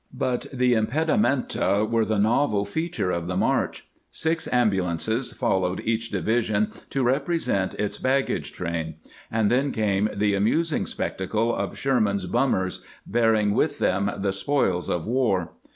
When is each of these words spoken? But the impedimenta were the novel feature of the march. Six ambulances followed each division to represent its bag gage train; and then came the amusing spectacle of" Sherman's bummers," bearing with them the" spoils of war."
But 0.17 0.47
the 0.51 0.73
impedimenta 0.73 1.85
were 1.87 2.05
the 2.05 2.17
novel 2.17 2.65
feature 2.65 3.11
of 3.11 3.27
the 3.27 3.37
march. 3.37 3.87
Six 4.09 4.47
ambulances 4.51 5.31
followed 5.31 5.79
each 5.81 6.09
division 6.09 6.71
to 6.89 7.03
represent 7.03 7.75
its 7.75 7.99
bag 7.99 8.25
gage 8.25 8.51
train; 8.51 8.95
and 9.29 9.51
then 9.51 9.71
came 9.71 10.09
the 10.11 10.33
amusing 10.33 10.87
spectacle 10.87 11.55
of" 11.55 11.77
Sherman's 11.77 12.25
bummers," 12.25 12.83
bearing 13.05 13.53
with 13.53 13.77
them 13.77 14.11
the" 14.17 14.33
spoils 14.33 14.89
of 14.89 15.05
war." 15.05 15.51